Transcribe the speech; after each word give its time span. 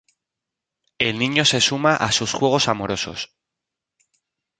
El 0.97 1.19
niño 1.19 1.45
se 1.45 1.61
suma 1.61 1.95
a 1.95 2.11
sus 2.11 2.33
juegos 2.33 2.67
amorosos. 2.67 3.35